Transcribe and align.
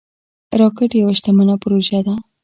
راکټ 0.59 0.91
یوه 1.01 1.13
شتمنه 1.17 1.55
پروژه 1.63 1.99
ده 2.05 2.15